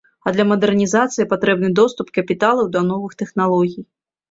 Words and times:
А 0.29 0.31
для 0.35 0.45
мадэрнізацыі 0.51 1.27
патрэбны 1.35 1.69
доступ 1.81 2.11
капіталаў 2.17 2.73
да 2.79 2.85
новых 2.91 3.17
тэхналогій. 3.23 3.81